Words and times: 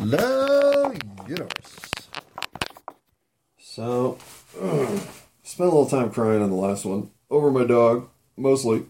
Hello, 0.00 0.94
universe. 1.26 2.08
So, 3.58 4.16
spent 5.42 5.58
a 5.58 5.64
little 5.64 5.86
time 5.86 6.10
crying 6.10 6.40
on 6.40 6.50
the 6.50 6.56
last 6.56 6.84
one 6.84 7.10
over 7.28 7.50
my 7.50 7.64
dog. 7.64 8.08
Mostly, 8.36 8.86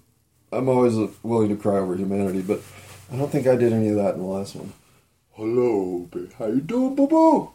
I'm 0.53 0.69
always 0.69 0.97
willing 1.23 1.49
to 1.49 1.57
cry 1.57 1.79
over 1.79 1.97
humanity, 1.97 2.43
but 2.43 2.61
I 3.11 3.17
don't 3.17 3.33
think 3.33 3.47
I 3.47 3.57
did 3.57 3.73
any 3.73 3.89
of 3.89 3.97
that 3.97 4.17
in 4.17 4.21
the 4.21 4.27
last 4.27 4.55
one. 4.55 4.75
Hello, 5.33 6.07
babe. 6.13 6.31
How 6.39 6.49
you 6.49 6.61
doing, 6.61 6.95
boo 6.95 7.09
boo? 7.09 7.53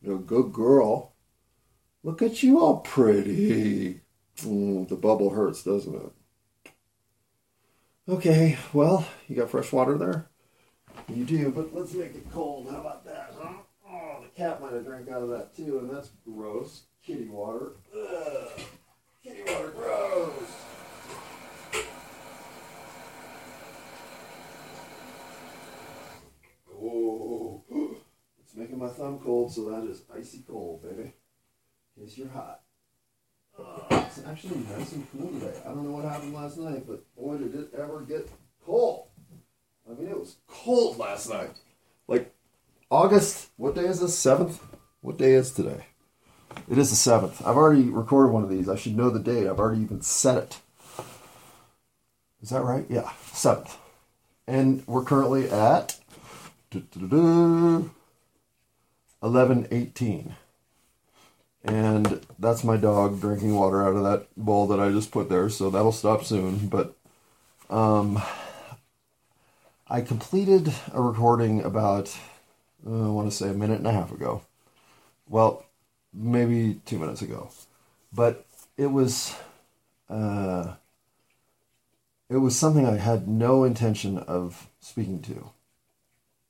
You're 0.00 0.16
a 0.16 0.20
good 0.20 0.54
girl. 0.54 1.12
Look 2.02 2.22
at 2.22 2.42
you, 2.42 2.58
all 2.58 2.78
pretty. 2.78 4.00
Mm, 4.38 4.88
the 4.88 4.96
bubble 4.96 5.28
hurts, 5.28 5.62
doesn't 5.62 5.94
it? 5.94 6.72
Okay, 8.08 8.56
well, 8.72 9.06
you 9.28 9.36
got 9.36 9.50
fresh 9.50 9.72
water 9.72 9.98
there? 9.98 10.30
You 11.08 11.24
do, 11.24 11.50
but 11.50 11.74
let's 11.74 11.92
make 11.92 12.14
it 12.14 12.30
cold. 12.32 12.68
How 12.70 12.80
about 12.80 13.04
that, 13.04 13.34
huh? 13.38 13.52
Oh, 13.86 14.22
the 14.22 14.28
cat 14.34 14.60
might 14.60 14.72
have 14.72 14.84
drank 14.84 15.08
out 15.10 15.22
of 15.22 15.28
that 15.28 15.54
too, 15.54 15.78
and 15.78 15.90
that's 15.90 16.10
gross. 16.24 16.84
Kitty 17.04 17.28
water. 17.28 17.72
Ugh. 17.94 18.48
Kitty 19.22 19.42
water, 19.46 19.68
gross. 19.70 20.32
Oh, 26.74 27.62
it's 28.42 28.56
making 28.56 28.78
my 28.78 28.88
thumb 28.88 29.20
cold, 29.22 29.52
so 29.52 29.70
that 29.70 29.88
is 29.88 30.02
icy 30.14 30.42
cold, 30.48 30.82
baby. 30.82 31.12
In 31.96 32.06
case 32.06 32.16
you're 32.16 32.28
hot. 32.28 32.62
It's 33.90 34.24
actually 34.26 34.64
nice 34.70 34.92
and 34.92 35.06
cool 35.12 35.28
today. 35.38 35.60
I 35.64 35.68
don't 35.68 35.84
know 35.84 35.92
what 35.92 36.04
happened 36.04 36.34
last 36.34 36.56
night, 36.56 36.84
but 36.86 37.04
boy, 37.14 37.36
did 37.38 37.54
it 37.54 37.70
ever 37.78 38.00
get 38.00 38.28
cold. 38.64 39.03
I 39.88 39.94
mean, 39.94 40.08
it 40.08 40.18
was 40.18 40.36
cold 40.48 40.98
last 40.98 41.28
night. 41.28 41.50
Like 42.08 42.34
August, 42.90 43.48
what 43.56 43.74
day 43.74 43.84
is 43.84 44.00
this? 44.00 44.18
Seventh? 44.18 44.62
What 45.00 45.18
day 45.18 45.32
is 45.32 45.52
today? 45.52 45.86
It 46.70 46.78
is 46.78 46.90
the 46.90 46.96
seventh. 46.96 47.40
I've 47.46 47.56
already 47.56 47.88
recorded 47.88 48.32
one 48.32 48.42
of 48.42 48.48
these. 48.48 48.68
I 48.68 48.76
should 48.76 48.96
know 48.96 49.10
the 49.10 49.18
date. 49.18 49.46
I've 49.46 49.58
already 49.58 49.82
even 49.82 50.00
set 50.00 50.38
it. 50.38 50.60
Is 52.42 52.50
that 52.50 52.62
right? 52.62 52.86
Yeah, 52.88 53.10
seventh. 53.32 53.76
And 54.46 54.86
we're 54.86 55.04
currently 55.04 55.50
at 55.50 55.98
eleven 59.22 59.66
eighteen. 59.70 60.36
And 61.64 62.20
that's 62.38 62.62
my 62.62 62.76
dog 62.76 63.20
drinking 63.22 63.54
water 63.54 63.82
out 63.82 63.96
of 63.96 64.02
that 64.04 64.26
bowl 64.36 64.66
that 64.66 64.78
I 64.78 64.90
just 64.90 65.10
put 65.10 65.30
there, 65.30 65.48
so 65.48 65.70
that'll 65.70 65.92
stop 65.92 66.24
soon. 66.24 66.68
But 66.68 66.94
um, 67.70 68.20
I 69.86 70.00
completed 70.00 70.72
a 70.94 71.02
recording 71.02 71.62
about, 71.62 72.16
uh, 72.86 73.06
I 73.06 73.10
want 73.10 73.30
to 73.30 73.36
say, 73.36 73.50
a 73.50 73.54
minute 73.54 73.78
and 73.78 73.86
a 73.86 73.92
half 73.92 74.10
ago. 74.12 74.40
Well, 75.28 75.66
maybe 76.12 76.80
two 76.86 76.98
minutes 76.98 77.20
ago. 77.20 77.50
But 78.10 78.46
it 78.78 78.86
was, 78.86 79.34
uh, 80.08 80.76
it 82.30 82.38
was 82.38 82.58
something 82.58 82.86
I 82.86 82.96
had 82.96 83.28
no 83.28 83.64
intention 83.64 84.16
of 84.16 84.68
speaking 84.80 85.20
to. 85.22 85.50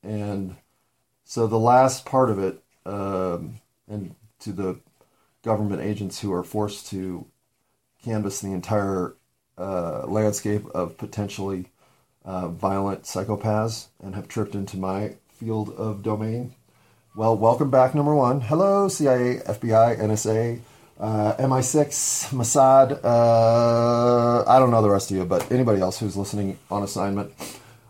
And 0.05 0.55
so 1.25 1.49
the 1.49 1.59
last 1.59 2.07
part 2.07 2.31
of 2.31 2.39
it, 2.39 2.63
um, 2.87 3.61
and 3.89 4.15
to 4.41 4.53
the 4.53 4.79
government 5.43 5.83
agents 5.83 6.21
who 6.21 6.33
are 6.33 6.45
forced 6.45 6.87
to 6.91 7.27
canvass 8.05 8.41
the 8.41 8.53
entire 8.53 9.17
uh, 9.59 10.07
landscape 10.07 10.67
of 10.67 10.97
potentially 10.99 11.71
uh, 12.25 12.49
violent 12.49 13.03
psychopaths 13.03 13.87
and 14.03 14.15
have 14.15 14.29
tripped 14.29 14.55
into 14.55 14.77
my 14.77 15.15
field 15.29 15.71
of 15.71 16.03
domain. 16.03 16.55
Well, 17.17 17.37
welcome 17.37 17.71
back, 17.71 17.95
number 17.95 18.15
one. 18.15 18.41
Hello, 18.41 18.89
CIA, 18.89 19.41
FBI, 19.47 20.01
NSA, 20.01 20.61
uh, 20.99 21.35
MI6, 21.37 22.33
Mossad. 22.33 22.99
Uh, 23.05 24.45
I 24.49 24.59
don't 24.59 24.71
know 24.71 24.83
the 24.83 24.91
rest 24.91 25.11
of 25.11 25.17
you, 25.17 25.25
but 25.25 25.51
anybody 25.53 25.81
else 25.81 25.99
who's 25.99 26.17
listening 26.17 26.59
on 26.71 26.83
assignment, 26.83 27.33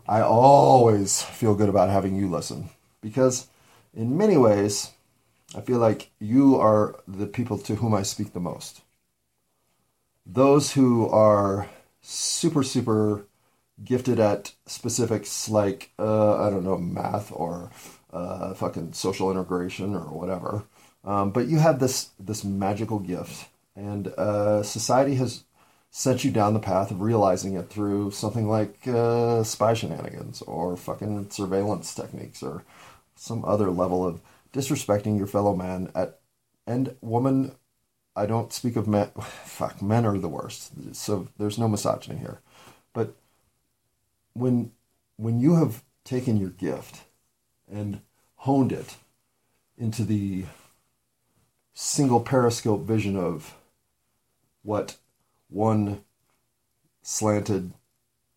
I 0.07 0.21
always 0.21 1.21
feel 1.21 1.55
good 1.55 1.69
about 1.69 1.89
having 1.89 2.15
you 2.15 2.29
listen 2.29 2.69
because, 3.01 3.47
in 3.95 4.17
many 4.17 4.37
ways, 4.37 4.91
I 5.55 5.61
feel 5.61 5.79
like 5.79 6.11
you 6.19 6.59
are 6.59 6.99
the 7.07 7.27
people 7.27 7.57
to 7.59 7.75
whom 7.75 7.93
I 7.93 8.03
speak 8.03 8.33
the 8.33 8.39
most. 8.39 8.81
Those 10.25 10.73
who 10.73 11.07
are 11.09 11.69
super, 12.01 12.63
super 12.63 13.25
gifted 13.83 14.19
at 14.19 14.53
specifics 14.65 15.49
like 15.49 15.91
uh, 15.99 16.45
I 16.45 16.49
don't 16.49 16.63
know 16.63 16.77
math 16.77 17.31
or 17.31 17.71
uh, 18.11 18.53
fucking 18.53 18.93
social 18.93 19.29
integration 19.31 19.93
or 19.95 20.05
whatever. 20.05 20.63
Um, 21.03 21.31
but 21.31 21.47
you 21.47 21.59
have 21.59 21.79
this 21.79 22.09
this 22.19 22.43
magical 22.43 22.99
gift, 22.99 23.49
and 23.75 24.07
uh, 24.07 24.63
society 24.63 25.15
has 25.15 25.43
sent 25.91 26.23
you 26.23 26.31
down 26.31 26.53
the 26.53 26.59
path 26.59 26.91
of 26.91 27.01
realizing 27.01 27.55
it 27.55 27.69
through 27.69 28.11
something 28.11 28.49
like 28.49 28.85
uh, 28.87 29.43
spy 29.43 29.73
shenanigans 29.73 30.41
or 30.41 30.75
fucking 30.75 31.29
surveillance 31.29 31.93
techniques 31.95 32.43
or 32.43 32.63
some 33.15 33.45
other 33.45 33.69
level 33.69 34.05
of 34.05 34.19
disrespecting 34.51 35.17
your 35.17 35.27
fellow 35.27 35.55
man 35.55 35.91
at 35.95 36.19
and 36.67 36.95
woman. 37.01 37.53
I 38.15 38.25
don't 38.25 38.53
speak 38.53 38.75
of 38.77 38.87
men. 38.87 39.09
Fuck, 39.45 39.81
men 39.81 40.05
are 40.05 40.17
the 40.17 40.29
worst. 40.29 40.71
So 40.95 41.27
there's 41.37 41.59
no 41.59 41.67
misogyny 41.67 42.17
here, 42.17 42.39
but 42.93 43.15
when 44.35 44.71
when 45.17 45.39
you 45.39 45.55
have 45.55 45.81
taken 46.03 46.37
your 46.37 46.49
gift 46.49 47.03
and 47.71 48.01
honed 48.35 48.71
it 48.71 48.97
into 49.77 50.03
the 50.03 50.45
single 51.73 52.19
periscope 52.19 52.83
vision 52.83 53.15
of 53.15 53.55
what 54.61 54.97
one 55.49 56.03
slanted, 57.01 57.73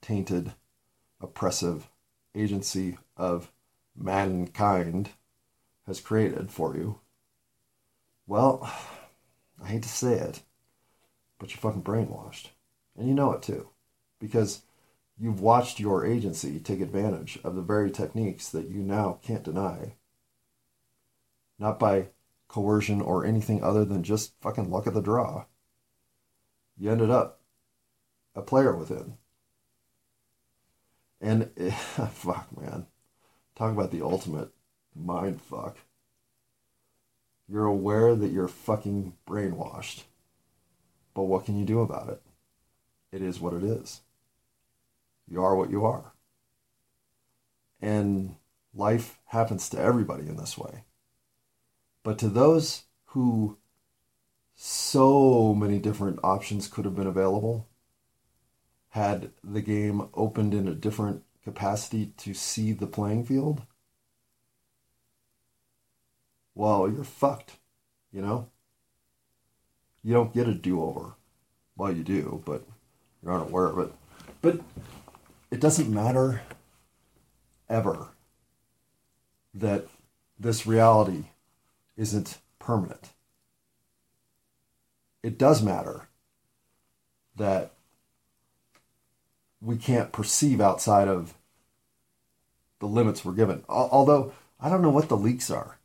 tainted, 0.00 0.52
oppressive 1.20 1.88
agency 2.34 2.96
of 3.16 3.50
mankind 3.96 5.10
has 5.86 6.00
created 6.00 6.50
for 6.50 6.76
you. 6.76 7.00
Well, 8.26 8.72
I 9.62 9.68
hate 9.68 9.82
to 9.82 9.88
say 9.88 10.14
it, 10.14 10.42
but 11.38 11.50
you're 11.50 11.58
fucking 11.58 11.82
brainwashed. 11.82 12.48
And 12.96 13.08
you 13.08 13.14
know 13.14 13.32
it 13.32 13.42
too. 13.42 13.70
Because 14.20 14.62
You've 15.20 15.40
watched 15.40 15.80
your 15.80 16.06
agency 16.06 16.60
take 16.60 16.80
advantage 16.80 17.38
of 17.42 17.56
the 17.56 17.62
very 17.62 17.90
techniques 17.90 18.48
that 18.50 18.68
you 18.68 18.78
now 18.78 19.18
can't 19.22 19.42
deny. 19.42 19.94
Not 21.58 21.80
by 21.80 22.10
coercion 22.46 23.00
or 23.00 23.24
anything 23.24 23.62
other 23.62 23.84
than 23.84 24.04
just 24.04 24.40
fucking 24.40 24.70
luck 24.70 24.86
of 24.86 24.94
the 24.94 25.00
draw. 25.00 25.46
You 26.76 26.92
ended 26.92 27.10
up 27.10 27.40
a 28.36 28.42
player 28.42 28.76
within. 28.76 29.18
And 31.20 31.50
fuck, 32.12 32.48
man. 32.56 32.86
Talk 33.56 33.72
about 33.72 33.90
the 33.90 34.02
ultimate 34.02 34.50
mind 34.94 35.42
fuck. 35.42 35.78
You're 37.48 37.66
aware 37.66 38.14
that 38.14 38.30
you're 38.30 38.46
fucking 38.46 39.14
brainwashed. 39.26 40.04
But 41.12 41.24
what 41.24 41.44
can 41.44 41.58
you 41.58 41.64
do 41.64 41.80
about 41.80 42.08
it? 42.08 42.22
It 43.10 43.22
is 43.22 43.40
what 43.40 43.54
it 43.54 43.64
is. 43.64 44.02
You 45.30 45.42
are 45.42 45.56
what 45.56 45.70
you 45.70 45.84
are. 45.84 46.12
And 47.80 48.36
life 48.74 49.18
happens 49.26 49.68
to 49.70 49.80
everybody 49.80 50.26
in 50.28 50.36
this 50.36 50.56
way. 50.56 50.84
But 52.02 52.18
to 52.18 52.28
those 52.28 52.84
who 53.06 53.58
so 54.54 55.54
many 55.54 55.78
different 55.78 56.18
options 56.24 56.66
could 56.66 56.84
have 56.84 56.96
been 56.96 57.06
available, 57.06 57.68
had 58.90 59.30
the 59.44 59.60
game 59.60 60.08
opened 60.14 60.54
in 60.54 60.66
a 60.66 60.74
different 60.74 61.22
capacity 61.44 62.12
to 62.16 62.34
see 62.34 62.72
the 62.72 62.86
playing 62.86 63.24
field, 63.24 63.62
well, 66.54 66.90
you're 66.90 67.04
fucked, 67.04 67.58
you 68.12 68.20
know? 68.20 68.48
You 70.02 70.14
don't 70.14 70.34
get 70.34 70.48
a 70.48 70.54
do 70.54 70.82
over. 70.82 71.14
Well, 71.76 71.92
you 71.92 72.02
do, 72.02 72.42
but 72.44 72.66
you're 73.22 73.34
unaware 73.34 73.66
of 73.66 73.78
it. 73.78 73.92
But 74.42 74.60
it 75.50 75.60
doesn't 75.60 75.92
matter 75.92 76.42
ever 77.68 78.08
that 79.54 79.86
this 80.38 80.66
reality 80.66 81.24
isn't 81.96 82.38
permanent. 82.58 83.10
It 85.22 85.38
does 85.38 85.62
matter 85.62 86.08
that 87.36 87.72
we 89.60 89.76
can't 89.76 90.12
perceive 90.12 90.60
outside 90.60 91.08
of 91.08 91.34
the 92.78 92.86
limits 92.86 93.24
we're 93.24 93.32
given. 93.32 93.64
Although 93.68 94.32
I 94.60 94.68
don't 94.68 94.82
know 94.82 94.90
what 94.90 95.08
the 95.08 95.16
leaks 95.16 95.50
are. 95.50 95.78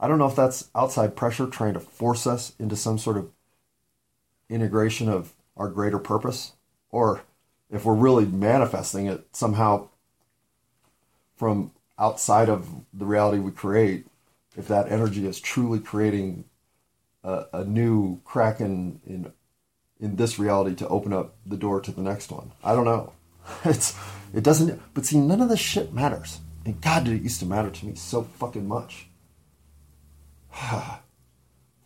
I 0.00 0.08
don't 0.08 0.18
know 0.18 0.26
if 0.26 0.36
that's 0.36 0.70
outside 0.74 1.14
pressure 1.14 1.46
trying 1.46 1.74
to 1.74 1.80
force 1.80 2.26
us 2.26 2.54
into 2.58 2.76
some 2.76 2.98
sort 2.98 3.16
of 3.16 3.30
integration 4.48 5.08
of 5.08 5.32
our 5.56 5.68
greater 5.68 5.98
purpose 5.98 6.52
or 6.90 7.22
if 7.72 7.84
we're 7.84 7.94
really 7.94 8.26
manifesting 8.26 9.06
it 9.06 9.26
somehow 9.32 9.88
from 11.36 11.72
outside 11.98 12.48
of 12.48 12.68
the 12.92 13.06
reality 13.06 13.38
we 13.38 13.50
create, 13.50 14.06
if 14.56 14.68
that 14.68 14.92
energy 14.92 15.26
is 15.26 15.40
truly 15.40 15.80
creating 15.80 16.44
a, 17.24 17.46
a 17.52 17.64
new 17.64 18.20
crack 18.24 18.60
in, 18.60 19.00
in 19.06 19.32
in 19.98 20.16
this 20.16 20.36
reality 20.36 20.74
to 20.74 20.88
open 20.88 21.12
up 21.12 21.36
the 21.46 21.56
door 21.56 21.80
to 21.80 21.92
the 21.92 22.02
next 22.02 22.32
one. 22.32 22.50
I 22.62 22.74
don't 22.74 22.84
know. 22.84 23.12
It's 23.64 23.96
it 24.34 24.44
doesn't 24.44 24.80
but 24.94 25.06
see 25.06 25.18
none 25.18 25.40
of 25.40 25.48
this 25.48 25.60
shit 25.60 25.92
matters. 25.92 26.40
And 26.64 26.80
God 26.80 27.04
did 27.04 27.14
it 27.14 27.22
used 27.22 27.40
to 27.40 27.46
matter 27.46 27.70
to 27.70 27.86
me 27.86 27.94
so 27.94 28.22
fucking 28.22 28.66
much. 28.66 29.08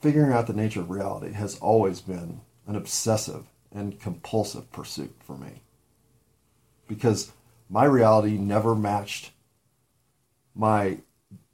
Figuring 0.01 0.33
out 0.33 0.47
the 0.47 0.53
nature 0.53 0.81
of 0.81 0.91
reality 0.91 1.33
has 1.33 1.59
always 1.59 2.01
been 2.01 2.41
an 2.67 2.77
obsessive 2.77 3.45
and 3.73 4.01
compulsive 4.01 4.71
pursuit 4.73 5.15
for 5.21 5.37
me. 5.37 5.63
Because 6.87 7.33
my 7.69 7.85
reality 7.85 8.39
never 8.39 8.75
matched 8.75 9.33
my 10.55 10.99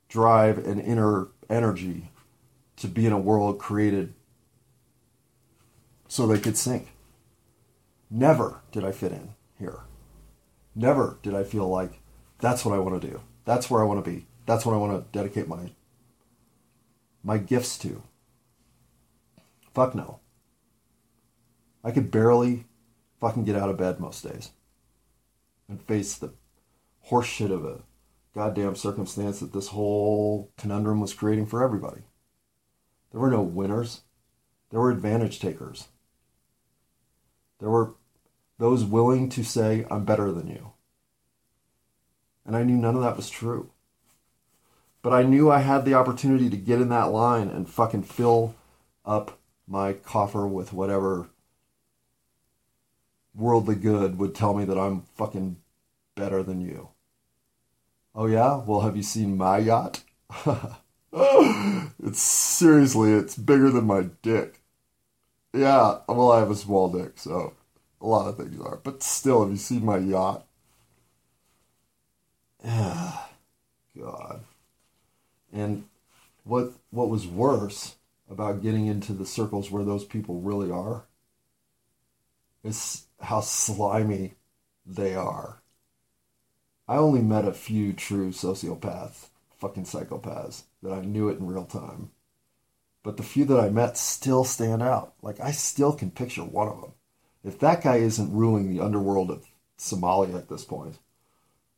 drive 0.09 0.59
and 0.59 0.81
inner 0.81 1.29
energy 1.49 2.11
to 2.77 2.89
be 2.89 3.07
in 3.07 3.13
a 3.13 3.19
world 3.19 3.59
created 3.59 4.15
so 6.09 6.27
they 6.27 6.39
could 6.39 6.57
sink. 6.57 6.89
Never 8.11 8.61
did 8.71 8.85
I 8.85 8.93
fit 8.93 9.13
in 9.13 9.31
here. 9.59 9.81
Never 10.75 11.19
did 11.23 11.35
I 11.35 11.45
feel 11.45 11.69
like 11.69 12.01
that's 12.39 12.65
what 12.65 12.75
I 12.75 12.79
want 12.79 13.01
to 13.01 13.09
do. 13.09 13.21
That's 13.45 13.71
where 13.71 13.83
I 13.83 13.87
want 13.87 14.05
to 14.05 14.11
be. 14.11 14.27
That's 14.45 14.67
what 14.67 14.75
I 14.75 14.79
want 14.79 14.93
to 14.93 15.19
dedicate 15.19 15.49
my 15.49 15.73
my 17.25 17.39
gifts 17.39 17.79
to. 17.79 18.03
Fuck 19.73 19.95
no. 19.95 20.21
I 21.85 21.91
could 21.91 22.11
barely 22.11 22.67
fucking 23.21 23.45
get 23.45 23.57
out 23.57 23.71
of 23.71 23.79
bed 23.79 24.01
most 24.01 24.23
days 24.23 24.51
and 25.69 25.83
face 25.83 26.15
the 26.15 26.33
horseshit 27.11 27.51
of 27.51 27.65
a 27.65 27.83
goddamn 28.35 28.77
circumstance 28.77 29.41
that 29.41 29.53
this 29.53 29.69
whole 29.69 30.51
conundrum 30.57 31.01
was 31.01 31.15
creating 31.15 31.47
for 31.47 31.63
everybody. 31.63 32.03
There 33.11 33.21
were 33.21 33.31
no 33.31 33.43
winners. 33.43 34.03
There 34.71 34.81
were 34.81 34.91
advantage 34.91 35.39
takers. 35.39 35.89
There 37.59 37.69
were 37.69 37.95
those 38.59 38.85
willing 38.85 39.29
to 39.31 39.45
say, 39.45 39.87
I'm 39.91 40.05
better 40.05 40.33
than 40.33 40.49
you. 40.49 40.73
And 42.47 42.57
I 42.57 42.63
knew 42.63 42.77
none 42.77 42.97
of 42.97 43.03
that 43.03 43.17
was 43.17 43.31
true. 43.31 43.71
But 45.03 45.13
I 45.13 45.23
knew 45.25 45.51
I 45.51 45.59
had 45.59 45.85
the 45.85 45.95
opportunity 45.95 46.49
to 46.49 46.57
get 46.57 46.81
in 46.81 46.89
that 46.89 47.11
line 47.11 47.49
and 47.49 47.69
fucking 47.69 48.05
fill 48.05 48.55
up 49.05 49.39
my 49.67 49.93
coffer 49.93 50.47
with 50.47 50.73
whatever 50.73 51.29
worldly 53.35 53.75
good 53.75 54.19
would 54.19 54.35
tell 54.35 54.55
me 54.55 54.65
that 54.65 54.79
I'm 54.79 55.03
fucking 55.15 55.57
better 56.15 56.43
than 56.43 56.61
you. 56.61 56.91
Oh 58.15 58.27
yeah? 58.27 58.63
Well, 58.65 58.81
have 58.81 58.97
you 58.97 59.03
seen 59.03 59.37
my 59.37 59.59
yacht? 59.59 60.03
it's 61.13 62.21
seriously, 62.21 63.13
it's 63.13 63.37
bigger 63.37 63.71
than 63.71 63.87
my 63.87 64.09
dick. 64.23 64.61
Yeah, 65.55 65.99
well, 66.09 66.33
I 66.33 66.39
have 66.41 66.51
a 66.51 66.55
small 66.55 66.91
dick, 66.91 67.13
so 67.17 67.55
a 68.01 68.07
lot 68.07 68.29
of 68.29 68.37
things 68.37 68.61
are. 68.61 68.77
But 68.83 69.03
still, 69.03 69.43
have 69.43 69.51
you 69.51 69.59
seen 69.59 69.85
my 69.85 69.99
yacht? 69.99 70.47
God. 72.65 74.45
And 75.53 75.85
what 76.45 76.73
what 76.91 77.09
was 77.11 77.27
worse 77.27 77.97
about 78.31 78.63
getting 78.63 78.87
into 78.87 79.13
the 79.13 79.27
circles 79.27 79.71
where 79.71 79.85
those 79.85 80.05
people 80.05 80.41
really 80.41 80.71
are 80.71 81.05
is 82.65 83.07
how 83.23 83.41
slimy 83.41 84.35
they 84.85 85.15
are. 85.15 85.63
I 86.89 86.97
only 86.97 87.23
met 87.23 87.47
a 87.47 87.53
few 87.53 87.93
true 87.93 88.31
sociopaths, 88.31 89.29
fucking 89.59 89.85
psychopaths, 89.85 90.65
that 90.83 90.93
I 90.93 91.01
knew 91.01 91.29
it 91.29 91.39
in 91.39 91.47
real 91.47 91.65
time. 91.65 92.11
But 93.03 93.17
the 93.17 93.23
few 93.23 93.45
that 93.47 93.59
I 93.59 93.69
met 93.69 93.97
still 93.97 94.45
stand 94.45 94.83
out. 94.83 95.15
Like, 95.23 95.41
I 95.41 95.51
still 95.51 95.93
can 95.93 96.11
picture 96.11 96.45
one 96.45 96.69
of 96.69 96.81
them. 96.81 96.93
If 97.45 97.59
that 97.61 97.83
guy 97.83 97.97
isn't 97.97 98.33
ruling 98.33 98.71
the 98.71 98.83
underworld 98.83 99.31
of 99.31 99.47
Somalia 99.79 100.37
at 100.37 100.49
this 100.49 100.65
point, 100.65 100.99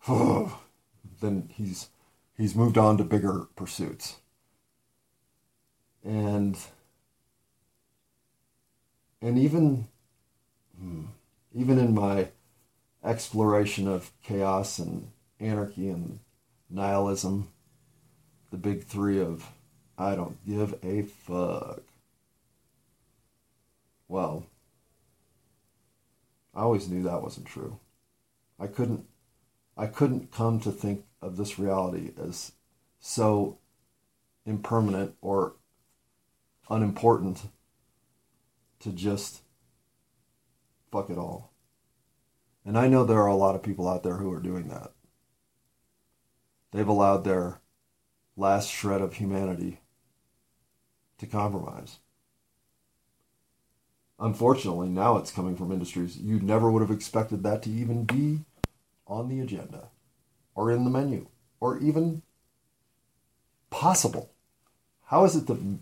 then 0.08 1.48
he's 1.54 1.88
he's 2.36 2.54
moved 2.54 2.76
on 2.76 2.98
to 2.98 3.04
bigger 3.04 3.46
pursuits. 3.56 4.16
And 6.04 6.58
and 9.22 9.38
even 9.38 9.88
hmm, 10.78 11.04
even 11.54 11.78
in 11.78 11.94
my 11.94 12.28
exploration 13.04 13.86
of 13.86 14.10
chaos 14.22 14.78
and 14.78 15.10
anarchy 15.38 15.88
and 15.88 16.18
nihilism, 16.68 17.48
the 18.50 18.56
big 18.56 18.84
three 18.84 19.20
of 19.20 19.50
I 19.96 20.16
don't 20.16 20.44
give 20.44 20.74
a 20.82 21.02
fuck. 21.02 21.82
Well, 24.08 24.46
I 26.54 26.62
always 26.62 26.88
knew 26.88 27.04
that 27.04 27.22
wasn't 27.22 27.46
true. 27.46 27.78
I 28.58 28.66
couldn't 28.66 29.06
I 29.76 29.86
couldn't 29.86 30.30
come 30.30 30.60
to 30.60 30.70
think 30.70 31.04
of 31.20 31.36
this 31.36 31.58
reality 31.58 32.12
as 32.20 32.52
so 33.00 33.58
impermanent 34.46 35.16
or 35.20 35.54
unimportant 36.70 37.42
to 38.80 38.90
just 38.90 39.40
fuck 40.94 41.10
it 41.10 41.18
all. 41.18 41.50
And 42.64 42.78
I 42.78 42.86
know 42.86 43.04
there 43.04 43.18
are 43.18 43.26
a 43.26 43.34
lot 43.34 43.56
of 43.56 43.64
people 43.64 43.88
out 43.88 44.04
there 44.04 44.18
who 44.18 44.32
are 44.32 44.40
doing 44.40 44.68
that. 44.68 44.92
They've 46.70 46.86
allowed 46.86 47.24
their 47.24 47.60
last 48.36 48.70
shred 48.70 49.00
of 49.00 49.14
humanity 49.14 49.80
to 51.18 51.26
compromise. 51.26 51.98
Unfortunately, 54.20 54.88
now 54.88 55.16
it's 55.16 55.32
coming 55.32 55.56
from 55.56 55.72
industries 55.72 56.16
you 56.16 56.38
never 56.38 56.70
would 56.70 56.80
have 56.80 56.92
expected 56.92 57.42
that 57.42 57.64
to 57.64 57.70
even 57.70 58.04
be 58.04 58.44
on 59.04 59.28
the 59.28 59.40
agenda 59.40 59.88
or 60.54 60.70
in 60.70 60.84
the 60.84 60.90
menu 60.90 61.26
or 61.58 61.76
even 61.80 62.22
possible. 63.70 64.30
How 65.06 65.24
is 65.24 65.34
it 65.34 65.48
that 65.48 65.78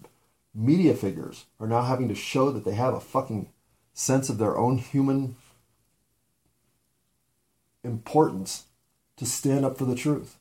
media 0.54 0.94
figures 0.94 1.44
are 1.60 1.66
now 1.66 1.82
having 1.82 2.08
to 2.08 2.14
show 2.14 2.50
that 2.50 2.64
they 2.64 2.74
have 2.74 2.94
a 2.94 3.00
fucking 3.00 3.51
sense 3.92 4.28
of 4.28 4.38
their 4.38 4.56
own 4.56 4.78
human 4.78 5.36
importance 7.84 8.64
to 9.16 9.26
stand 9.26 9.64
up 9.64 9.76
for 9.76 9.84
the 9.84 9.94
truth? 9.94 10.36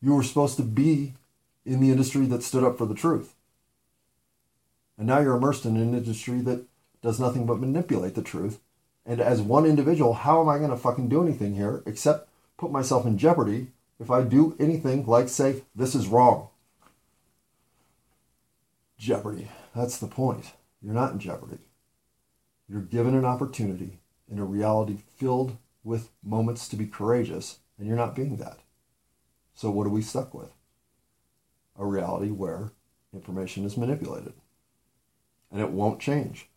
You 0.00 0.14
were 0.14 0.22
supposed 0.22 0.56
to 0.58 0.62
be 0.62 1.14
in 1.64 1.80
the 1.80 1.90
industry 1.90 2.26
that 2.26 2.42
stood 2.42 2.64
up 2.64 2.78
for 2.78 2.86
the 2.86 2.94
truth. 2.94 3.34
And 4.98 5.06
now 5.06 5.20
you're 5.20 5.36
immersed 5.36 5.66
in 5.66 5.76
an 5.76 5.94
industry 5.94 6.40
that 6.40 6.64
does 7.02 7.20
nothing 7.20 7.46
but 7.46 7.60
manipulate 7.60 8.14
the 8.14 8.22
truth. 8.22 8.60
And 9.04 9.20
as 9.20 9.40
one 9.40 9.66
individual, 9.66 10.14
how 10.14 10.40
am 10.40 10.48
I 10.48 10.58
going 10.58 10.70
to 10.70 10.76
fucking 10.76 11.08
do 11.08 11.22
anything 11.22 11.54
here 11.54 11.82
except 11.86 12.28
put 12.56 12.70
myself 12.70 13.06
in 13.06 13.18
jeopardy 13.18 13.68
if 14.00 14.10
I 14.10 14.22
do 14.22 14.56
anything 14.58 15.06
like 15.06 15.28
say, 15.28 15.62
this 15.74 15.94
is 15.94 16.08
wrong? 16.08 16.48
Jeopardy. 18.98 19.48
That's 19.74 19.98
the 19.98 20.06
point. 20.06 20.52
You're 20.82 20.94
not 20.94 21.12
in 21.12 21.18
jeopardy. 21.18 21.58
You're 22.68 22.80
given 22.80 23.14
an 23.14 23.24
opportunity 23.24 24.00
in 24.28 24.38
a 24.38 24.44
reality 24.44 24.98
filled 25.16 25.56
with 25.84 26.10
moments 26.22 26.68
to 26.68 26.76
be 26.76 26.86
courageous, 26.86 27.60
and 27.78 27.86
you're 27.86 27.96
not 27.96 28.16
being 28.16 28.36
that. 28.36 28.58
So, 29.54 29.70
what 29.70 29.86
are 29.86 29.90
we 29.90 30.02
stuck 30.02 30.34
with? 30.34 30.50
A 31.78 31.86
reality 31.86 32.30
where 32.30 32.72
information 33.12 33.64
is 33.64 33.76
manipulated 33.76 34.34
and 35.50 35.60
it 35.60 35.70
won't 35.70 36.00
change 36.00 36.48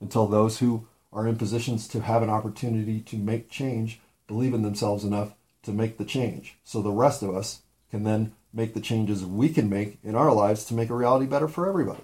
until 0.00 0.26
those 0.26 0.58
who 0.58 0.86
are 1.12 1.26
in 1.26 1.36
positions 1.36 1.88
to 1.88 2.00
have 2.00 2.22
an 2.22 2.30
opportunity 2.30 3.00
to 3.00 3.16
make 3.16 3.50
change 3.50 4.00
believe 4.26 4.54
in 4.54 4.62
themselves 4.62 5.04
enough 5.04 5.34
to 5.62 5.72
make 5.72 5.98
the 5.98 6.04
change. 6.04 6.58
So 6.64 6.82
the 6.82 6.90
rest 6.90 7.22
of 7.22 7.34
us 7.34 7.62
can 7.90 8.04
then 8.04 8.32
make 8.52 8.74
the 8.74 8.80
changes 8.80 9.24
we 9.24 9.48
can 9.48 9.68
make 9.68 9.98
in 10.02 10.14
our 10.14 10.32
lives 10.32 10.64
to 10.66 10.74
make 10.74 10.90
a 10.90 10.94
reality 10.94 11.26
better 11.26 11.48
for 11.48 11.68
everybody. 11.68 12.02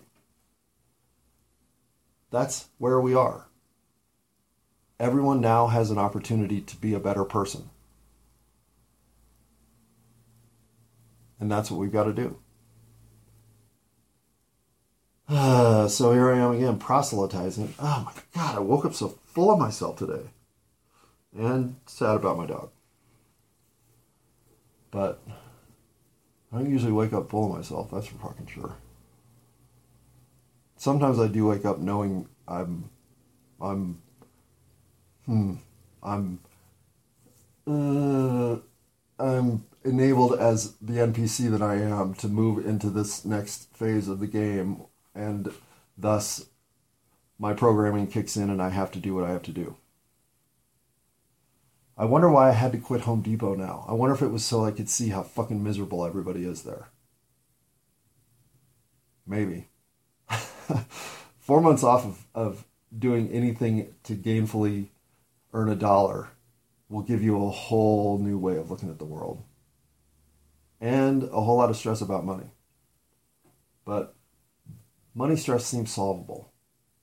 That's 2.30 2.68
where 2.78 3.00
we 3.00 3.14
are. 3.14 3.46
Everyone 5.00 5.40
now 5.40 5.66
has 5.66 5.90
an 5.90 5.98
opportunity 5.98 6.60
to 6.60 6.76
be 6.76 6.94
a 6.94 7.00
better 7.00 7.24
person. 7.24 7.70
And 11.40 11.50
that's 11.50 11.70
what 11.70 11.80
we've 11.80 11.92
got 11.92 12.04
to 12.04 12.12
do. 12.12 12.38
Uh, 15.28 15.88
so 15.88 16.12
here 16.12 16.30
I 16.32 16.38
am 16.38 16.52
again, 16.52 16.78
proselytizing. 16.78 17.74
Oh 17.78 18.02
my 18.06 18.22
god, 18.34 18.56
I 18.56 18.60
woke 18.60 18.84
up 18.84 18.94
so 18.94 19.18
full 19.24 19.50
of 19.50 19.58
myself 19.58 19.98
today. 19.98 20.30
And 21.36 21.76
sad 21.86 22.16
about 22.16 22.38
my 22.38 22.46
dog. 22.46 22.70
But 24.92 25.20
I 26.52 26.58
don't 26.58 26.70
usually 26.70 26.92
wake 26.92 27.12
up 27.12 27.28
full 27.28 27.50
of 27.50 27.56
myself, 27.58 27.90
that's 27.90 28.06
for 28.06 28.18
fucking 28.18 28.46
sure. 28.46 28.76
Sometimes 30.76 31.18
I 31.18 31.26
do 31.26 31.46
wake 31.46 31.64
up 31.64 31.78
knowing 31.78 32.28
I'm 32.46 32.90
I'm 33.60 34.02
hmm 35.26 35.54
I'm 36.02 36.38
uh 37.66 38.56
I'm 39.18 39.64
enabled 39.84 40.38
as 40.38 40.74
the 40.76 41.00
NPC 41.00 41.48
that 41.48 41.62
I 41.62 41.76
am 41.76 42.14
to 42.14 42.28
move 42.28 42.66
into 42.66 42.90
this 42.90 43.24
next 43.24 43.74
phase 43.76 44.08
of 44.08 44.18
the 44.20 44.26
game, 44.26 44.82
and 45.14 45.52
thus 45.96 46.46
my 47.38 47.54
programming 47.54 48.08
kicks 48.08 48.36
in 48.36 48.50
and 48.50 48.62
I 48.62 48.70
have 48.70 48.90
to 48.92 48.98
do 49.00 49.14
what 49.14 49.24
I 49.24 49.30
have 49.32 49.42
to 49.44 49.52
do. 49.52 49.76
I 51.98 52.04
wonder 52.04 52.30
why 52.30 52.48
I 52.50 52.52
had 52.52 52.70
to 52.70 52.78
quit 52.78 53.00
Home 53.00 53.20
Depot 53.20 53.56
now. 53.56 53.84
I 53.88 53.94
wonder 53.94 54.14
if 54.14 54.22
it 54.22 54.28
was 54.28 54.44
so 54.44 54.64
I 54.64 54.70
could 54.70 54.88
see 54.88 55.08
how 55.08 55.24
fucking 55.24 55.60
miserable 55.62 56.04
everybody 56.06 56.44
is 56.44 56.62
there. 56.62 56.90
Maybe. 59.26 59.68
Four 61.38 61.60
months 61.60 61.84
off 61.84 62.04
of, 62.04 62.26
of 62.34 62.64
doing 62.96 63.28
anything 63.30 63.94
to 64.04 64.14
gainfully 64.14 64.88
earn 65.54 65.70
a 65.70 65.76
dollar 65.76 66.28
will 66.88 67.02
give 67.02 67.22
you 67.22 67.42
a 67.42 67.50
whole 67.50 68.18
new 68.18 68.36
way 68.36 68.56
of 68.58 68.70
looking 68.70 68.90
at 68.90 68.98
the 68.98 69.04
world. 69.04 69.42
And 70.80 71.22
a 71.22 71.40
whole 71.40 71.56
lot 71.56 71.70
of 71.70 71.76
stress 71.76 72.02
about 72.02 72.26
money. 72.26 72.50
But 73.86 74.14
money 75.14 75.36
stress 75.36 75.64
seems 75.64 75.92
solvable. 75.92 76.52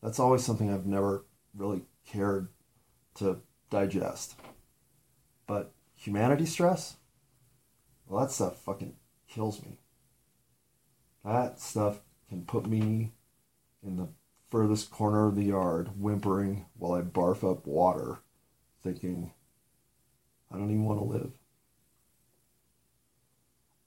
That's 0.04 0.20
always 0.20 0.44
something 0.44 0.72
I've 0.72 0.86
never 0.86 1.26
really 1.56 1.84
cared 2.06 2.50
to 3.16 3.42
digest. 3.70 4.36
But 5.48 5.74
humanity 5.96 6.46
stress? 6.46 6.98
Well, 8.08 8.22
that 8.22 8.32
stuff 8.32 8.60
fucking 8.60 8.96
kills 9.28 9.64
me. 9.64 9.80
That 11.24 11.60
stuff 11.60 12.02
can 12.30 12.44
put 12.44 12.68
me 12.68 13.14
in 13.82 13.96
the 13.96 14.10
furthest 14.50 14.92
corner 14.92 15.28
of 15.28 15.36
the 15.36 15.46
yard, 15.46 15.92
whimpering 15.98 16.66
while 16.78 16.94
I 16.94 17.02
barf 17.02 17.50
up 17.50 17.66
water, 17.66 18.20
thinking, 18.84 19.32
I 20.52 20.58
don't 20.58 20.70
even 20.70 20.86
want 20.86 21.00
to 21.00 21.06
live. 21.06 21.32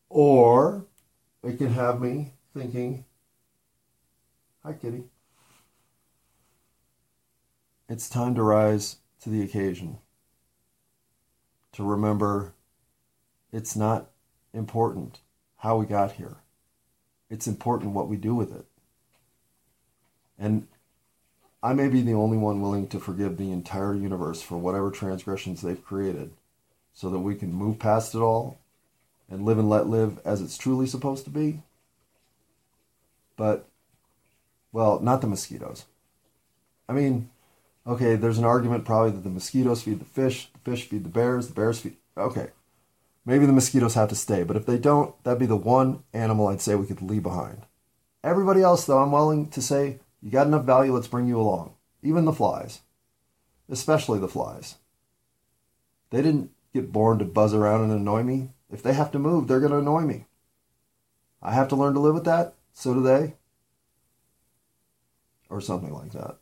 Or 0.08 0.86
it 1.42 1.58
can 1.58 1.72
have 1.72 2.00
me 2.00 2.34
thinking, 2.54 3.04
Hi, 4.64 4.72
kitty. 4.72 5.04
It's 7.86 8.08
time 8.08 8.34
to 8.34 8.42
rise 8.42 8.96
to 9.20 9.28
the 9.28 9.42
occasion. 9.42 9.98
To 11.72 11.84
remember 11.84 12.54
it's 13.52 13.76
not 13.76 14.10
important 14.54 15.20
how 15.58 15.76
we 15.76 15.86
got 15.86 16.12
here, 16.12 16.38
it's 17.28 17.46
important 17.46 17.92
what 17.92 18.08
we 18.08 18.16
do 18.16 18.34
with 18.34 18.54
it. 18.54 18.64
And 20.38 20.66
I 21.64 21.72
may 21.72 21.88
be 21.88 22.02
the 22.02 22.12
only 22.12 22.36
one 22.36 22.60
willing 22.60 22.88
to 22.88 23.00
forgive 23.00 23.38
the 23.38 23.50
entire 23.50 23.94
universe 23.94 24.42
for 24.42 24.58
whatever 24.58 24.90
transgressions 24.90 25.62
they've 25.62 25.82
created 25.82 26.32
so 26.92 27.08
that 27.08 27.20
we 27.20 27.34
can 27.34 27.54
move 27.54 27.78
past 27.78 28.14
it 28.14 28.18
all 28.18 28.58
and 29.30 29.46
live 29.46 29.58
and 29.58 29.70
let 29.70 29.86
live 29.86 30.20
as 30.26 30.42
it's 30.42 30.58
truly 30.58 30.86
supposed 30.86 31.24
to 31.24 31.30
be. 31.30 31.62
But, 33.38 33.66
well, 34.72 35.00
not 35.00 35.22
the 35.22 35.26
mosquitoes. 35.26 35.86
I 36.86 36.92
mean, 36.92 37.30
okay, 37.86 38.14
there's 38.14 38.38
an 38.38 38.44
argument 38.44 38.84
probably 38.84 39.12
that 39.12 39.24
the 39.24 39.30
mosquitoes 39.30 39.82
feed 39.82 40.00
the 40.00 40.04
fish, 40.04 40.50
the 40.52 40.70
fish 40.70 40.86
feed 40.86 41.04
the 41.04 41.08
bears, 41.08 41.48
the 41.48 41.54
bears 41.54 41.80
feed. 41.80 41.96
Okay, 42.14 42.48
maybe 43.24 43.46
the 43.46 43.54
mosquitoes 43.54 43.94
have 43.94 44.10
to 44.10 44.14
stay, 44.14 44.42
but 44.42 44.56
if 44.56 44.66
they 44.66 44.76
don't, 44.76 45.14
that'd 45.24 45.38
be 45.38 45.46
the 45.46 45.56
one 45.56 46.04
animal 46.12 46.48
I'd 46.48 46.60
say 46.60 46.74
we 46.74 46.86
could 46.86 47.00
leave 47.00 47.22
behind. 47.22 47.62
Everybody 48.22 48.60
else, 48.60 48.84
though, 48.84 48.98
I'm 48.98 49.12
willing 49.12 49.48
to 49.48 49.62
say 49.62 50.00
you 50.24 50.30
got 50.30 50.46
enough 50.46 50.64
value, 50.64 50.94
let's 50.94 51.06
bring 51.06 51.26
you 51.26 51.38
along. 51.38 51.74
Even 52.02 52.24
the 52.24 52.32
flies, 52.32 52.80
especially 53.68 54.18
the 54.18 54.26
flies. 54.26 54.76
They 56.08 56.22
didn't 56.22 56.50
get 56.72 56.92
born 56.92 57.18
to 57.18 57.26
buzz 57.26 57.52
around 57.52 57.84
and 57.84 57.92
annoy 57.92 58.22
me. 58.22 58.52
If 58.72 58.82
they 58.82 58.94
have 58.94 59.12
to 59.12 59.18
move, 59.18 59.46
they're 59.46 59.60
going 59.60 59.72
to 59.72 59.78
annoy 59.78 60.00
me. 60.00 60.24
I 61.42 61.52
have 61.52 61.68
to 61.68 61.76
learn 61.76 61.92
to 61.92 62.00
live 62.00 62.14
with 62.14 62.24
that. 62.24 62.54
So 62.72 62.94
do 62.94 63.02
they. 63.02 63.34
Or 65.50 65.60
something 65.60 65.92
like 65.92 66.12
that. 66.12 66.38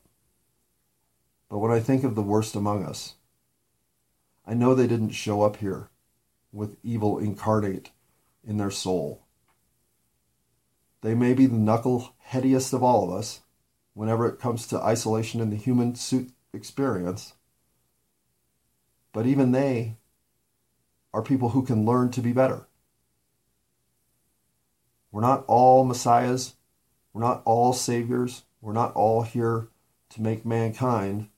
But 1.50 1.58
when 1.58 1.72
I 1.72 1.80
think 1.80 2.04
of 2.04 2.14
the 2.14 2.22
worst 2.22 2.54
among 2.54 2.84
us, 2.84 3.16
I 4.46 4.54
know 4.54 4.74
they 4.74 4.86
didn't 4.86 5.10
show 5.10 5.42
up 5.42 5.56
here 5.56 5.90
with 6.52 6.76
evil 6.84 7.18
incarnate 7.18 7.90
in 8.46 8.58
their 8.58 8.70
soul. 8.70 9.22
They 11.00 11.14
may 11.14 11.34
be 11.34 11.46
the 11.46 11.56
knuckleheadiest 11.56 12.72
of 12.72 12.84
all 12.84 13.04
of 13.04 13.18
us, 13.18 13.41
whenever 13.94 14.26
it 14.26 14.40
comes 14.40 14.66
to 14.66 14.80
isolation 14.80 15.40
in 15.40 15.50
the 15.50 15.56
human 15.56 15.94
suit 15.94 16.30
experience. 16.52 17.34
But 19.12 19.26
even 19.26 19.52
they 19.52 19.96
are 21.12 21.22
people 21.22 21.50
who 21.50 21.62
can 21.62 21.84
learn 21.84 22.10
to 22.10 22.20
be 22.20 22.32
better. 22.32 22.66
We're 25.10 25.20
not 25.20 25.44
all 25.46 25.84
messiahs. 25.84 26.54
We're 27.12 27.20
not 27.20 27.42
all 27.44 27.72
saviors. 27.74 28.44
We're 28.62 28.72
not 28.72 28.94
all 28.94 29.22
here 29.22 29.68
to 30.10 30.22
make 30.22 30.46
mankind 30.46 31.28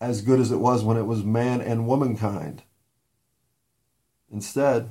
as 0.00 0.22
good 0.22 0.40
as 0.40 0.50
it 0.50 0.56
was 0.56 0.82
when 0.82 0.96
it 0.96 1.06
was 1.06 1.22
man 1.22 1.60
and 1.60 1.86
womankind. 1.86 2.62
Instead, 4.30 4.90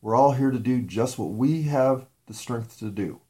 we're 0.00 0.14
all 0.14 0.32
here 0.32 0.50
to 0.50 0.58
do 0.58 0.80
just 0.82 1.18
what 1.18 1.30
we 1.30 1.62
have 1.62 2.06
the 2.26 2.34
strength 2.34 2.78
to 2.78 2.90
do. 2.90 3.20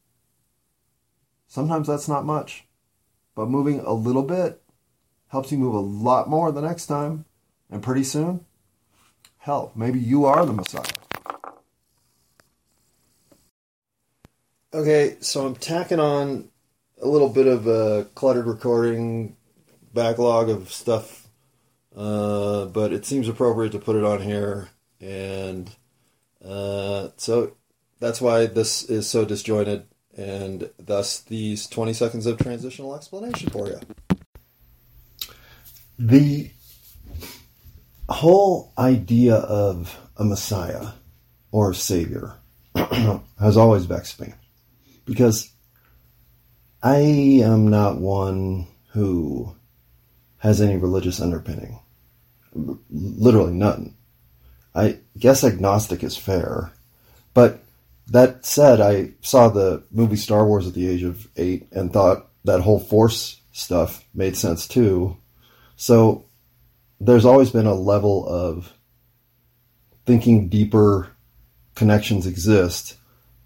Sometimes 1.47 1.87
that's 1.87 2.09
not 2.09 2.25
much, 2.25 2.65
but 3.35 3.49
moving 3.49 3.81
a 3.81 3.93
little 3.93 4.23
bit 4.23 4.63
helps 5.29 5.53
you 5.53 5.59
move 5.59 5.75
a 5.75 5.81
lot 5.81 6.29
more 6.29 6.53
the 6.53 6.61
next 6.61 6.87
time. 6.87 7.25
And 7.71 7.83
pretty 7.83 8.05
soon, 8.05 8.45
hell, 9.39 9.73
maybe 9.75 9.99
you 9.99 10.25
are 10.25 10.47
the 10.47 10.53
Messiah. 10.53 10.85
Okay, 14.73 15.17
so 15.21 15.47
I'm 15.47 15.55
tacking 15.55 16.01
on 16.01 16.49
a 17.01 17.07
little 17.07 17.29
bit 17.29 17.47
of 17.47 17.67
a 17.67 18.07
cluttered 18.15 18.47
recording 18.47 19.37
backlog 19.95 20.49
of 20.49 20.73
stuff, 20.73 21.29
uh, 21.97 22.67
but 22.67 22.93
it 22.93 23.07
seems 23.07 23.29
appropriate 23.29 23.73
to 23.73 23.79
put 23.79 23.97
it 23.97 24.05
on 24.05 24.21
here. 24.21 24.69
And 25.01 25.71
uh, 26.45 27.09
so 27.17 27.57
that's 28.01 28.21
why 28.21 28.47
this 28.47 28.83
is 28.85 29.09
so 29.09 29.25
disjointed 29.25 29.87
and 30.17 30.71
thus 30.79 31.21
these 31.21 31.67
20 31.67 31.93
seconds 31.93 32.27
of 32.27 32.39
transitional 32.39 32.95
explanation 32.95 33.51
for 33.51 33.69
you. 33.69 33.81
The 35.99 36.51
whole 38.09 38.73
idea 38.79 39.35
of 39.35 39.99
a 40.17 40.25
Messiah 40.25 40.89
or 41.51 41.71
a 41.71 41.75
Savior 41.75 42.35
has 42.75 43.57
always 43.57 43.85
vexed 43.85 44.21
me 44.21 44.33
because 45.05 45.51
I 46.83 46.99
am 47.43 47.69
not 47.69 47.99
one 47.99 48.67
who 48.93 49.55
has 50.39 50.61
any 50.61 50.77
religious 50.77 51.21
underpinning. 51.21 51.81
Literally 52.55 53.53
none. 53.53 53.97
I 54.75 55.01
guess 55.19 55.43
agnostic 55.43 56.03
is 56.03 56.17
fair, 56.17 56.73
but 57.35 57.66
that 58.09 58.47
said, 58.47 58.81
I 58.81 59.13
saw 59.21 59.49
the 59.49 59.85
movie 59.91 60.17
Star 60.17 60.47
Wars 60.47 60.67
at 60.67 60.75
the 60.75 60.89
age 60.89 61.03
of 61.03 61.29
eight 61.37 61.69
and 61.73 61.93
thought 61.93 62.29
that 62.45 62.61
whole 62.61 62.79
Force 62.79 63.41
stuff 63.53 64.05
made 64.15 64.37
sense 64.37 64.69
too. 64.69 65.17
So 65.77 66.27
there's 67.01 67.25
always 67.25 67.51
been 67.51 67.67
a 67.67 67.75
level 67.75 68.27
of 68.29 68.73
thinking 70.07 70.49
deeper 70.49 71.09
connections 71.75 72.27
exist 72.27 72.97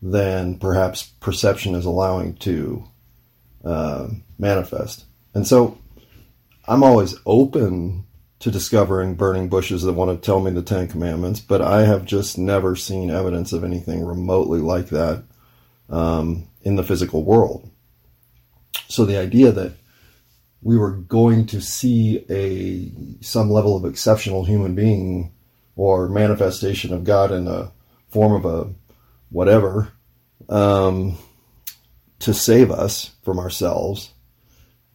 than 0.02 0.58
perhaps 0.58 1.04
perception 1.20 1.74
is 1.74 1.84
allowing 1.84 2.34
to 2.34 2.84
uh, 3.64 4.08
manifest. 4.38 5.04
And 5.34 5.46
so 5.46 5.78
I'm 6.66 6.82
always 6.82 7.14
open 7.26 8.06
to 8.40 8.50
discovering 8.50 9.14
burning 9.14 9.48
bushes 9.48 9.82
that 9.82 9.92
want 9.92 10.10
to 10.10 10.26
tell 10.26 10.40
me 10.40 10.50
the 10.50 10.62
Ten 10.62 10.88
Commandments, 10.88 11.40
but 11.40 11.60
I 11.60 11.82
have 11.82 12.06
just 12.06 12.38
never 12.38 12.74
seen 12.74 13.10
evidence 13.10 13.52
of 13.52 13.64
anything 13.64 14.04
remotely 14.04 14.60
like 14.60 14.88
that 14.88 15.22
um, 15.90 16.48
in 16.62 16.76
the 16.76 16.82
physical 16.82 17.22
world. 17.22 17.70
So 18.88 19.04
the 19.04 19.18
idea 19.18 19.52
that 19.52 19.74
we 20.62 20.76
were 20.76 20.90
going 20.90 21.46
to 21.46 21.60
see 21.60 22.24
a 22.28 23.22
some 23.22 23.50
level 23.50 23.76
of 23.76 23.84
exceptional 23.84 24.44
human 24.44 24.74
being 24.74 25.32
or 25.76 26.08
manifestation 26.08 26.92
of 26.92 27.04
God 27.04 27.32
in 27.32 27.46
a 27.46 27.72
form 28.08 28.32
of 28.32 28.44
a 28.44 28.72
whatever 29.30 29.92
um, 30.48 31.16
to 32.20 32.34
save 32.34 32.70
us 32.70 33.12
from 33.22 33.38
ourselves, 33.38 34.12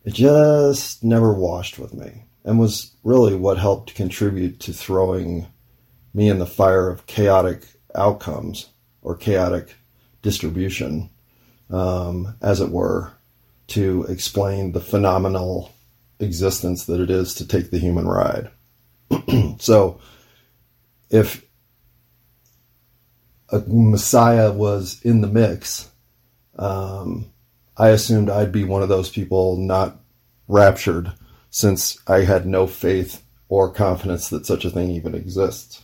it 0.03 0.13
just 0.13 1.03
never 1.03 1.33
washed 1.33 1.79
with 1.79 1.93
me 1.93 2.25
and 2.45 2.59
was 2.59 2.95
really 3.03 3.35
what 3.35 3.57
helped 3.57 3.95
contribute 3.95 4.59
to 4.61 4.71
throwing 4.71 5.47
me 6.13 6.29
in 6.29 6.39
the 6.39 6.45
fire 6.45 6.87
of 6.87 7.07
chaotic 7.07 7.63
outcomes 7.95 8.69
or 9.01 9.17
chaotic 9.17 9.75
distribution, 10.21 11.09
um, 11.71 12.35
as 12.41 12.61
it 12.61 12.69
were, 12.69 13.11
to 13.67 14.05
explain 14.07 14.71
the 14.71 14.79
phenomenal 14.79 15.73
existence 16.19 16.85
that 16.85 17.01
it 17.01 17.09
is 17.09 17.33
to 17.33 17.47
take 17.47 17.71
the 17.71 17.79
human 17.79 18.07
ride. 18.07 18.49
so, 19.59 19.99
if 21.09 21.43
a 23.49 23.61
Messiah 23.67 24.51
was 24.51 25.01
in 25.03 25.21
the 25.21 25.27
mix, 25.27 25.89
um, 26.57 27.31
I 27.75 27.89
assumed 27.89 28.29
I'd 28.29 28.51
be 28.51 28.63
one 28.63 28.83
of 28.83 28.89
those 28.89 29.09
people 29.09 29.57
not 29.57 29.99
raptured 30.47 31.11
since 31.55 31.97
I 32.05 32.25
had 32.25 32.45
no 32.45 32.67
faith 32.67 33.23
or 33.47 33.71
confidence 33.71 34.27
that 34.27 34.45
such 34.45 34.65
a 34.65 34.69
thing 34.69 34.89
even 34.89 35.15
exists. 35.15 35.81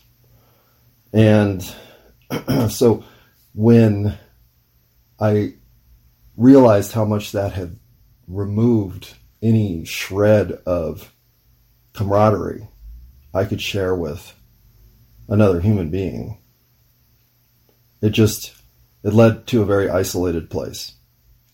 And 1.14 1.64
so 2.70 3.06
when 3.54 4.18
I 5.18 5.54
realized 6.36 6.92
how 6.92 7.06
much 7.06 7.32
that 7.32 7.54
had 7.54 7.80
removed 8.28 9.14
any 9.42 9.86
shred 9.86 10.52
of 10.66 11.14
camaraderie 11.94 12.68
I 13.34 13.46
could 13.46 13.62
share 13.62 13.96
with 13.96 14.36
another 15.30 15.62
human 15.62 15.90
being, 15.90 16.38
it 18.02 18.10
just 18.10 18.54
it 19.06 19.14
led 19.14 19.48
to 19.48 19.62
a 19.62 19.66
very 19.66 19.90
isolated 19.90 20.50
place 20.50 20.96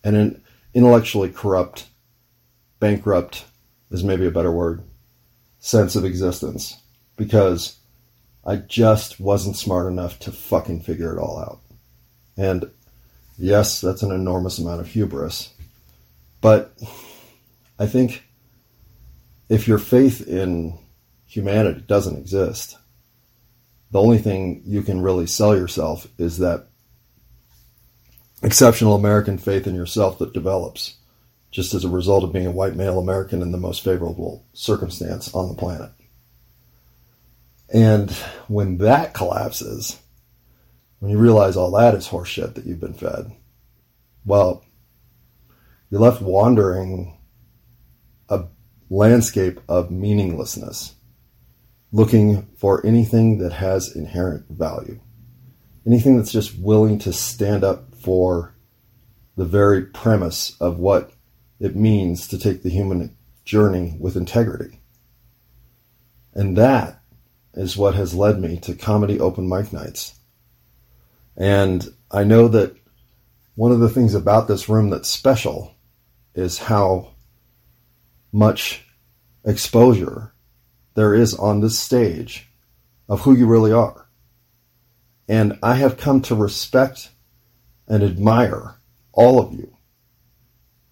and 0.03 0.15
an 0.15 0.43
intellectually 0.74 1.29
corrupt, 1.29 1.86
bankrupt 2.79 3.45
is 3.91 4.03
maybe 4.03 4.25
a 4.25 4.32
better 4.32 4.51
word, 4.51 4.84
sense 5.60 5.96
of 5.96 6.06
existence 6.06 6.82
because 7.15 7.77
I 8.46 8.58
just 8.58 9.20
wasn't 9.20 9.58
smart 9.58 9.91
enough 9.91 10.20
to 10.20 10.32
fucking 10.32 10.82
figure 10.82 11.15
it 11.15 11.20
all 11.20 11.39
out. 11.39 11.60
And 12.38 12.72
yes, 13.38 13.82
that's 13.82 14.03
an 14.03 14.12
enormous 14.12 14.60
amount 14.60 14.82
of 14.82 14.88
hubris. 14.88 15.53
But 16.39 16.77
I 17.79 17.88
think 17.88 18.24
if 19.50 19.67
your 19.67 19.79
faith 19.79 20.27
in 20.27 20.77
humanity 21.25 21.84
doesn't 21.88 22.17
exist, 22.17 22.77
the 23.91 24.01
only 24.01 24.17
thing 24.17 24.62
you 24.65 24.82
can 24.82 25.01
really 25.01 25.27
sell 25.27 25.56
yourself 25.56 26.08
is 26.17 26.38
that 26.39 26.67
exceptional 28.44 28.96
American 28.96 29.38
faith 29.38 29.67
in 29.67 29.75
yourself 29.75 30.20
that 30.20 30.34
develops 30.34 30.96
just 31.51 31.74
as 31.74 31.84
a 31.84 31.89
result 31.89 32.24
of 32.24 32.34
being 32.34 32.46
a 32.46 32.51
white 32.51 32.75
male 32.75 33.00
American 33.00 33.42
in 33.42 33.51
the 33.51 33.58
most 33.58 33.84
favorable 33.84 34.46
circumstance 34.54 35.34
on 35.34 35.50
the 35.50 35.56
planet. 35.56 35.92
And 37.74 38.12
when 38.48 38.77
that 38.77 39.13
collapses, 39.13 39.98
when 41.00 41.12
you 41.12 41.18
realize 41.18 41.58
all 41.58 41.72
that 41.72 41.96
is 41.96 42.08
horseshit 42.08 42.56
that 42.56 42.66
you've 42.66 42.80
been 42.80 42.94
fed, 42.94 43.32
well, 44.25 44.63
you're 45.89 46.01
left 46.01 46.22
wandering 46.22 47.18
a 48.30 48.46
landscape 48.89 49.60
of 49.70 49.92
meaninglessness, 49.92 50.96
looking 51.92 52.48
for 52.58 52.86
anything 52.86 53.38
that 53.39 53.54
has 53.54 53.96
inherent 53.96 54.46
value, 54.50 55.00
anything 55.86 56.18
that's 56.18 56.32
just 56.32 56.58
willing 56.60 57.00
to 57.00 57.13
stand 57.13 57.63
up 57.63 57.96
for 57.96 58.54
the 59.38 59.46
very 59.46 59.84
premise 59.84 60.58
of 60.60 60.77
what 60.77 61.12
it 61.59 61.75
means 61.75 62.27
to 62.27 62.37
take 62.37 62.63
the 62.63 62.69
human 62.69 63.15
journey 63.45 63.95
with 63.99 64.15
integrity. 64.15 64.79
And 66.33 66.57
that 66.57 67.01
is 67.53 67.75
what 67.75 67.95
has 67.95 68.13
led 68.13 68.39
me 68.39 68.57
to 68.59 68.75
comedy 68.75 69.19
open 69.19 69.49
mic 69.49 69.73
nights. 69.73 70.13
And 71.35 71.87
I 72.11 72.23
know 72.23 72.47
that 72.49 72.75
one 73.55 73.71
of 73.71 73.79
the 73.79 73.89
things 73.89 74.13
about 74.13 74.47
this 74.47 74.69
room 74.69 74.89
that's 74.89 75.09
special 75.09 75.75
is 76.35 76.59
how 76.59 77.13
much 78.31 78.85
exposure 79.43 80.33
there 80.93 81.15
is 81.15 81.33
on 81.33 81.61
this 81.61 81.79
stage 81.79 82.47
of 83.09 83.21
who 83.21 83.35
you 83.35 83.47
really 83.47 83.71
are. 83.71 84.07
And 85.27 85.57
I 85.63 85.75
have 85.75 85.97
come 85.97 86.21
to 86.23 86.35
respect 86.35 87.09
and 87.87 88.03
admire 88.03 88.75
all 89.13 89.39
of 89.39 89.53
you 89.53 89.76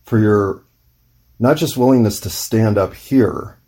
for 0.06 0.20
your 0.20 0.63
not 1.39 1.58
just 1.58 1.78
willingness 1.78 2.22
to 2.22 2.30
stand 2.30 2.78
up 2.78 2.94
here, 2.94 3.60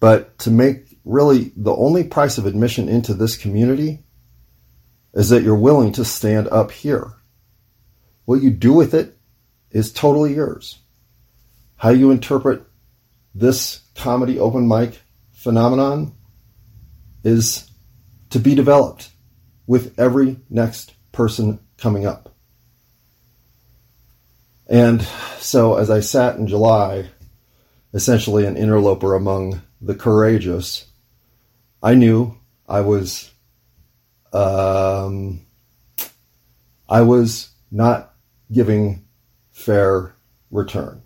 but 0.00 0.38
to 0.38 0.50
make 0.50 0.98
really 1.04 1.52
the 1.56 1.74
only 1.74 2.04
price 2.04 2.38
of 2.38 2.46
admission 2.46 2.88
into 2.88 3.14
this 3.14 3.36
community 3.36 4.04
is 5.14 5.28
that 5.30 5.42
you're 5.42 5.56
willing 5.56 5.92
to 5.92 6.04
stand 6.04 6.48
up 6.48 6.70
here. 6.70 7.12
What 8.24 8.42
you 8.42 8.50
do 8.50 8.72
with 8.72 8.94
it 8.94 9.18
is 9.70 9.92
totally 9.92 10.34
yours. 10.34 10.78
How 11.76 11.90
you 11.90 12.10
interpret 12.10 12.62
this 13.34 13.80
comedy 13.94 14.38
open 14.38 14.68
mic 14.68 15.00
phenomenon 15.32 16.14
is 17.24 17.70
to 18.30 18.38
be 18.38 18.54
developed 18.54 19.10
with 19.66 19.98
every 19.98 20.38
next 20.50 20.94
person 21.12 21.60
coming 21.76 22.06
up. 22.06 22.34
And 24.68 25.02
so 25.38 25.76
as 25.76 25.90
I 25.90 26.00
sat 26.00 26.36
in 26.36 26.46
July, 26.46 27.08
essentially 27.94 28.44
an 28.44 28.56
interloper 28.56 29.14
among 29.14 29.62
the 29.80 29.94
courageous, 29.94 30.86
I 31.82 31.94
knew 31.94 32.36
I 32.68 32.82
was 32.82 33.30
um, 34.32 35.46
I 36.88 37.00
was 37.02 37.50
not 37.70 38.14
giving 38.52 39.04
fair 39.52 40.14
return 40.50 41.02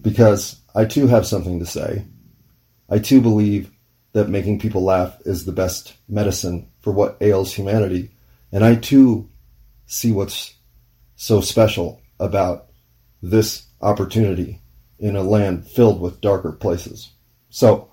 because 0.00 0.60
I 0.74 0.86
too 0.86 1.06
have 1.06 1.26
something 1.26 1.60
to 1.60 1.66
say. 1.66 2.04
I 2.90 2.98
too 2.98 3.20
believe 3.20 3.70
that 4.12 4.28
making 4.28 4.58
people 4.58 4.82
laugh 4.82 5.16
is 5.24 5.44
the 5.44 5.52
best 5.52 5.94
medicine 6.08 6.68
for 6.80 6.92
what 6.92 7.18
ails 7.20 7.52
humanity. 7.52 8.10
And 8.50 8.64
I 8.64 8.74
too 8.74 9.28
see 9.86 10.10
what's 10.10 10.54
so 11.14 11.40
special 11.40 12.00
about 12.18 12.66
this 13.22 13.66
opportunity 13.80 14.60
in 14.98 15.16
a 15.16 15.22
land 15.22 15.66
filled 15.66 16.00
with 16.00 16.20
darker 16.20 16.52
places. 16.52 17.12
So 17.50 17.90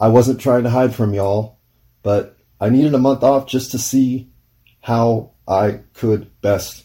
I 0.00 0.08
wasn't 0.08 0.40
trying 0.40 0.64
to 0.64 0.70
hide 0.70 0.94
from 0.94 1.14
y'all, 1.14 1.58
but 2.02 2.36
I 2.60 2.68
needed 2.68 2.94
a 2.94 2.98
month 2.98 3.22
off 3.22 3.46
just 3.46 3.70
to 3.72 3.78
see 3.78 4.30
how 4.80 5.32
I 5.46 5.80
could 5.92 6.40
best 6.40 6.84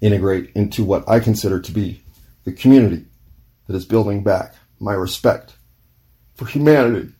integrate 0.00 0.52
into 0.54 0.84
what 0.84 1.08
I 1.08 1.20
consider 1.20 1.60
to 1.60 1.72
be 1.72 2.02
the 2.44 2.52
community 2.52 3.06
that 3.66 3.76
is 3.76 3.86
building 3.86 4.22
back 4.22 4.54
my 4.78 4.92
respect 4.92 5.56
for 6.34 6.46
humanity 6.46 7.12